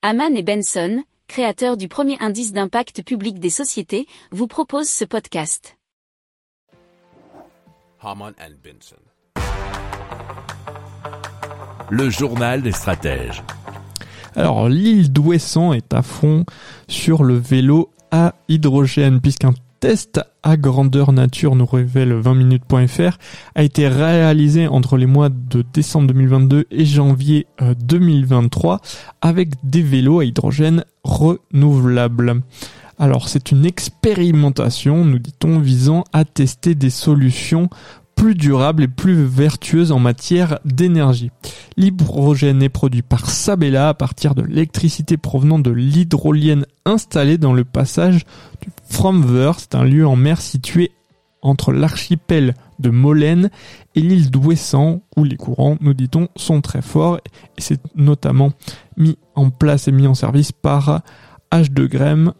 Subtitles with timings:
[0.00, 5.76] Haman et Benson, créateurs du premier indice d'impact public des sociétés, vous proposent ce podcast.
[8.00, 8.94] Haman and Benson.
[11.90, 13.42] Le journal des stratèges.
[14.36, 16.44] Alors l'île d'Ouessant est à fond
[16.86, 23.18] sur le vélo à hydrogène puisqu'un test à grandeur nature nous révèle 20minutes.fr
[23.54, 28.80] a été réalisé entre les mois de décembre 2022 et janvier 2023
[29.20, 32.42] avec des vélos à hydrogène renouvelables.
[32.98, 37.68] Alors c'est une expérimentation, nous dit-on, visant à tester des solutions
[38.18, 41.30] plus durable et plus vertueuse en matière d'énergie.
[41.76, 47.62] L'hydrogène est produit par Sabella à partir de l'électricité provenant de l'hydrolienne installée dans le
[47.62, 48.24] passage
[48.60, 50.92] du Fromver, c'est un lieu en mer situé
[51.40, 53.50] entre l'archipel de Molène
[53.94, 58.52] et l'île d'Ouessant, où les courants, nous dit-on, sont très forts, et c'est notamment
[58.96, 61.02] mis en place et mis en service par
[61.52, 62.32] H de Grême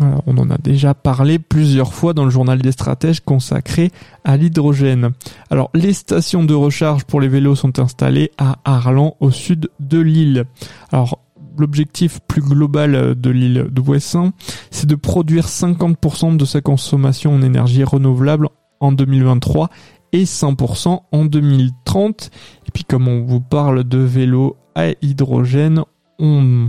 [0.00, 3.90] on en a déjà parlé plusieurs fois dans le journal des stratèges consacré
[4.24, 5.10] à l'hydrogène.
[5.50, 9.98] Alors, les stations de recharge pour les vélos sont installées à Arlan, au sud de
[9.98, 10.44] l'île.
[10.90, 11.18] Alors,
[11.58, 14.32] l'objectif plus global de l'île de Ouessant,
[14.70, 18.48] c'est de produire 50% de sa consommation en énergie renouvelable
[18.80, 19.70] en 2023
[20.12, 22.30] et 100% en 2030.
[22.66, 25.82] Et puis, comme on vous parle de vélos à hydrogène,
[26.18, 26.68] on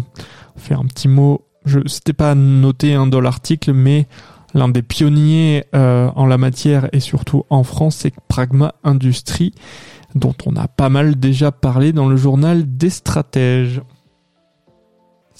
[0.55, 4.07] fait un petit mot je c'était pas noté hein, dans l'article, mais
[4.53, 9.53] l'un des pionniers euh, en la matière et surtout en France, c'est Pragma Industrie,
[10.15, 13.81] dont on a pas mal déjà parlé dans le journal des stratèges.